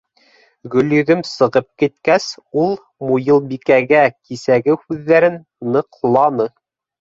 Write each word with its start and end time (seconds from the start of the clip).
Гөлйөҙөм 0.75 1.19
сығып 1.31 1.67
киткәс, 1.83 2.25
ул 2.61 2.73
Муйылбикәгә 3.09 4.01
кисәге 4.15 4.77
һүҙҙәрен 4.87 5.39
ныҡланы. 5.77 6.51